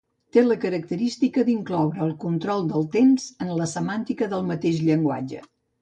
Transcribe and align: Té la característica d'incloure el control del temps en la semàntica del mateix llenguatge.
Té 0.35 0.43
la 0.45 0.55
característica 0.61 1.43
d'incloure 1.51 2.03
el 2.07 2.15
control 2.25 2.65
del 2.73 2.89
temps 2.99 3.29
en 3.47 3.55
la 3.61 3.71
semàntica 3.77 4.35
del 4.37 4.53
mateix 4.53 4.85
llenguatge. 4.91 5.49